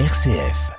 RCF. 0.00 0.72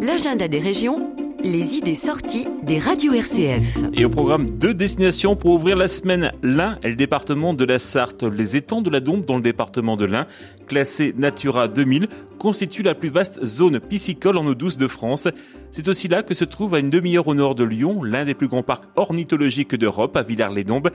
L'agenda 0.00 0.48
des 0.48 0.58
régions, 0.58 1.11
les 1.44 1.76
idées 1.76 1.94
sorties 1.94 2.46
des 2.62 2.78
radios 2.78 3.12
RCF. 3.12 3.78
Et 3.94 4.04
au 4.04 4.08
programme 4.08 4.48
deux 4.48 4.74
destinations 4.74 5.34
pour 5.34 5.52
ouvrir 5.52 5.76
la 5.76 5.88
semaine, 5.88 6.30
l'Ain 6.42 6.78
et 6.84 6.88
le 6.88 6.94
département 6.94 7.54
de 7.54 7.64
la 7.64 7.78
Sarthe. 7.78 8.22
Les 8.22 8.56
étangs 8.56 8.82
de 8.82 8.90
la 8.90 9.00
Dombe 9.00 9.24
dans 9.24 9.36
le 9.36 9.42
département 9.42 9.96
de 9.96 10.04
l'Ain, 10.04 10.26
classés 10.68 11.14
Natura 11.16 11.68
2000, 11.68 12.06
constituent 12.38 12.82
la 12.82 12.94
plus 12.94 13.08
vaste 13.08 13.44
zone 13.44 13.80
piscicole 13.80 14.36
en 14.36 14.46
eau 14.46 14.54
douce 14.54 14.76
de 14.76 14.86
France. 14.86 15.28
C'est 15.72 15.88
aussi 15.88 16.08
là 16.08 16.22
que 16.22 16.34
se 16.34 16.44
trouve 16.44 16.74
à 16.74 16.78
une 16.78 16.90
demi-heure 16.90 17.26
au 17.26 17.34
nord 17.34 17.54
de 17.54 17.64
Lyon, 17.64 18.02
l'un 18.04 18.24
des 18.24 18.34
plus 18.34 18.48
grands 18.48 18.62
parcs 18.62 18.84
ornithologiques 18.96 19.74
d'Europe, 19.74 20.16
à 20.16 20.22
Villars-les-Dombes. 20.22 20.90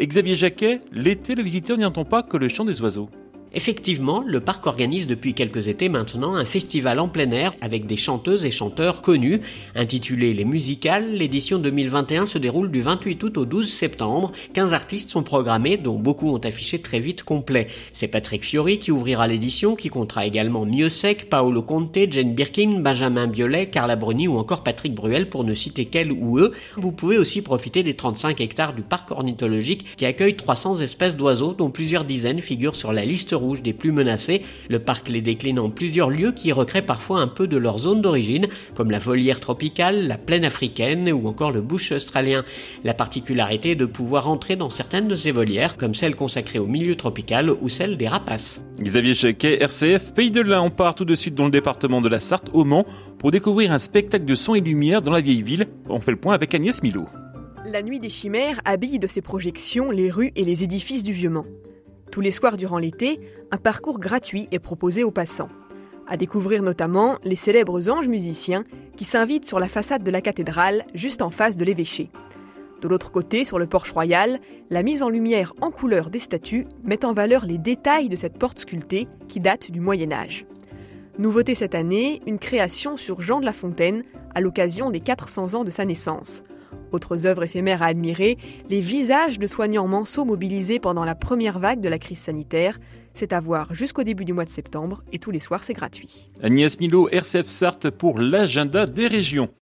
Xavier 0.00 0.34
Jacquet, 0.34 0.80
l'été, 0.90 1.34
le 1.34 1.42
visiteur 1.42 1.76
n'y 1.76 1.84
entend 1.84 2.04
pas 2.04 2.22
que 2.22 2.36
le 2.36 2.48
chant 2.48 2.64
des 2.64 2.80
oiseaux. 2.82 3.08
Effectivement, 3.54 4.24
le 4.26 4.40
parc 4.40 4.66
organise 4.66 5.06
depuis 5.06 5.34
quelques 5.34 5.68
étés 5.68 5.90
maintenant 5.90 6.34
un 6.34 6.46
festival 6.46 6.98
en 6.98 7.08
plein 7.08 7.30
air 7.32 7.52
avec 7.60 7.86
des 7.86 7.96
chanteuses 7.96 8.46
et 8.46 8.50
chanteurs 8.50 9.02
connus. 9.02 9.40
Intitulé 9.74 10.32
Les 10.32 10.46
Musicales, 10.46 11.12
l'édition 11.12 11.58
2021 11.58 12.24
se 12.24 12.38
déroule 12.38 12.70
du 12.70 12.80
28 12.80 13.22
août 13.22 13.36
au 13.36 13.44
12 13.44 13.70
septembre. 13.70 14.32
15 14.54 14.72
artistes 14.72 15.10
sont 15.10 15.22
programmés, 15.22 15.76
dont 15.76 15.98
beaucoup 15.98 16.30
ont 16.30 16.38
affiché 16.38 16.80
très 16.80 16.98
vite 16.98 17.24
complet. 17.24 17.66
C'est 17.92 18.08
Patrick 18.08 18.42
Fiori 18.42 18.78
qui 18.78 18.90
ouvrira 18.90 19.26
l'édition, 19.26 19.76
qui 19.76 19.90
comptera 19.90 20.24
également 20.24 20.64
Miossec, 20.64 21.28
Paolo 21.28 21.62
Conte, 21.62 21.98
Jane 22.10 22.34
Birkin, 22.34 22.80
Benjamin 22.80 23.26
Biolay, 23.26 23.66
Carla 23.66 23.96
Bruni 23.96 24.28
ou 24.28 24.38
encore 24.38 24.62
Patrick 24.62 24.94
Bruel 24.94 25.28
pour 25.28 25.44
ne 25.44 25.52
citer 25.52 25.84
qu'elle 25.84 26.10
ou 26.10 26.38
eux. 26.38 26.52
Vous 26.76 26.92
pouvez 26.92 27.18
aussi 27.18 27.42
profiter 27.42 27.82
des 27.82 27.94
35 27.94 28.40
hectares 28.40 28.72
du 28.72 28.82
parc 28.82 29.10
ornithologique 29.10 29.96
qui 29.96 30.06
accueille 30.06 30.36
300 30.36 30.80
espèces 30.80 31.16
d'oiseaux 31.16 31.52
dont 31.52 31.70
plusieurs 31.70 32.04
dizaines 32.04 32.40
figurent 32.40 32.76
sur 32.76 32.94
la 32.94 33.04
liste 33.04 33.34
rouge 33.42 33.62
des 33.62 33.72
plus 33.72 33.92
menacés. 33.92 34.42
Le 34.68 34.78
parc 34.78 35.08
les 35.08 35.20
décline 35.20 35.58
en 35.58 35.70
plusieurs 35.70 36.10
lieux 36.10 36.32
qui 36.32 36.52
recréent 36.52 36.84
parfois 36.84 37.20
un 37.20 37.28
peu 37.28 37.46
de 37.46 37.56
leur 37.56 37.78
zone 37.78 38.00
d'origine, 38.00 38.46
comme 38.74 38.90
la 38.90 38.98
volière 38.98 39.40
tropicale, 39.40 40.06
la 40.06 40.18
plaine 40.18 40.44
africaine 40.44 41.10
ou 41.12 41.28
encore 41.28 41.52
le 41.52 41.60
bush 41.60 41.92
australien. 41.92 42.44
La 42.84 42.94
particularité 42.94 43.72
est 43.72 43.76
de 43.76 43.86
pouvoir 43.86 44.28
entrer 44.28 44.56
dans 44.56 44.70
certaines 44.70 45.08
de 45.08 45.14
ces 45.14 45.32
volières, 45.32 45.76
comme 45.76 45.94
celle 45.94 46.16
consacrée 46.16 46.58
au 46.58 46.66
milieu 46.66 46.94
tropical 46.94 47.50
ou 47.50 47.68
celle 47.68 47.96
des 47.96 48.08
rapaces. 48.08 48.64
Xavier 48.80 49.14
Chequet, 49.14 49.62
RCF, 49.62 50.12
Pays 50.14 50.30
de 50.30 50.40
l'Ain, 50.40 50.62
on 50.62 50.70
part 50.70 50.94
tout 50.94 51.04
de 51.04 51.14
suite 51.14 51.34
dans 51.34 51.44
le 51.44 51.50
département 51.50 52.00
de 52.00 52.08
la 52.08 52.20
Sarthe, 52.20 52.50
au 52.52 52.64
Mans, 52.64 52.86
pour 53.18 53.30
découvrir 53.30 53.72
un 53.72 53.78
spectacle 53.78 54.24
de 54.24 54.34
son 54.34 54.54
et 54.54 54.60
lumière 54.60 55.02
dans 55.02 55.12
la 55.12 55.20
vieille 55.20 55.42
ville. 55.42 55.66
On 55.88 56.00
fait 56.00 56.10
le 56.10 56.16
point 56.16 56.34
avec 56.34 56.54
Agnès 56.54 56.82
Milo. 56.82 57.06
La 57.64 57.82
nuit 57.82 58.00
des 58.00 58.08
chimères 58.08 58.60
habille 58.64 58.98
de 58.98 59.06
ses 59.06 59.22
projections 59.22 59.90
les 59.90 60.10
rues 60.10 60.32
et 60.34 60.44
les 60.44 60.64
édifices 60.64 61.04
du 61.04 61.12
Vieux-Mans. 61.12 61.46
Tous 62.12 62.20
les 62.20 62.30
soirs 62.30 62.58
durant 62.58 62.76
l'été, 62.76 63.18
un 63.50 63.56
parcours 63.56 63.98
gratuit 63.98 64.46
est 64.52 64.58
proposé 64.58 65.02
aux 65.02 65.10
passants. 65.10 65.48
À 66.06 66.18
découvrir 66.18 66.62
notamment 66.62 67.16
les 67.24 67.36
célèbres 67.36 67.88
anges 67.88 68.06
musiciens 68.06 68.64
qui 68.96 69.06
s'invitent 69.06 69.46
sur 69.46 69.58
la 69.58 69.66
façade 69.66 70.02
de 70.02 70.10
la 70.10 70.20
cathédrale 70.20 70.84
juste 70.92 71.22
en 71.22 71.30
face 71.30 71.56
de 71.56 71.64
l'évêché. 71.64 72.10
De 72.82 72.88
l'autre 72.88 73.12
côté, 73.12 73.46
sur 73.46 73.58
le 73.58 73.66
porche 73.66 73.92
royal, 73.92 74.40
la 74.68 74.82
mise 74.82 75.02
en 75.02 75.08
lumière 75.08 75.54
en 75.62 75.70
couleur 75.70 76.10
des 76.10 76.18
statues 76.18 76.66
met 76.84 77.06
en 77.06 77.14
valeur 77.14 77.46
les 77.46 77.56
détails 77.56 78.10
de 78.10 78.16
cette 78.16 78.36
porte 78.38 78.58
sculptée 78.58 79.08
qui 79.26 79.40
date 79.40 79.70
du 79.70 79.80
Moyen 79.80 80.12
Âge. 80.12 80.44
Nouveauté 81.18 81.54
cette 81.54 81.74
année, 81.74 82.20
une 82.26 82.38
création 82.38 82.98
sur 82.98 83.22
Jean 83.22 83.40
de 83.40 83.46
La 83.46 83.54
Fontaine 83.54 84.02
à 84.34 84.42
l'occasion 84.42 84.90
des 84.90 85.00
400 85.00 85.54
ans 85.54 85.64
de 85.64 85.70
sa 85.70 85.86
naissance. 85.86 86.44
Autres 86.92 87.26
œuvres 87.26 87.44
éphémères 87.44 87.82
à 87.82 87.86
admirer, 87.86 88.36
les 88.68 88.80
visages 88.80 89.38
de 89.38 89.46
soignants 89.46 89.86
manceaux 89.86 90.24
mobilisés 90.24 90.78
pendant 90.78 91.04
la 91.04 91.14
première 91.14 91.58
vague 91.58 91.80
de 91.80 91.88
la 91.88 91.98
crise 91.98 92.18
sanitaire. 92.18 92.78
C'est 93.14 93.32
à 93.32 93.40
voir 93.40 93.74
jusqu'au 93.74 94.02
début 94.02 94.24
du 94.24 94.32
mois 94.32 94.44
de 94.44 94.50
septembre 94.50 95.02
et 95.12 95.18
tous 95.18 95.30
les 95.30 95.40
soirs 95.40 95.64
c'est 95.64 95.74
gratuit. 95.74 96.30
Agnès 96.42 96.78
Milo, 96.80 97.08
RCF 97.10 97.46
Sarthe 97.46 97.90
pour 97.90 98.18
l'agenda 98.18 98.86
des 98.86 99.06
régions. 99.06 99.52